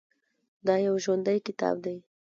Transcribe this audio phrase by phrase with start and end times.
[0.65, 1.97] دا یو ژوندی کتاب دی.